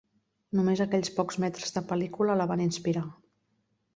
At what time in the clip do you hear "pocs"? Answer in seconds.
1.17-1.37